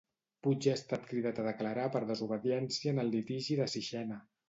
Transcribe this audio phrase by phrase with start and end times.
[0.45, 4.25] Puig ha estat cridat a declarar per desobediència en el litigi de Sixena.